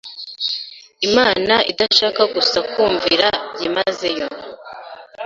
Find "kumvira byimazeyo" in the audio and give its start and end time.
2.71-4.27